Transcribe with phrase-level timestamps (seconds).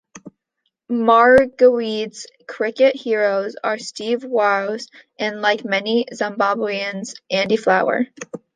[0.89, 4.79] Maregwede's cricket heroes are Steve Waugh,
[5.19, 8.07] and like many Zimbabweans, Andy Flower.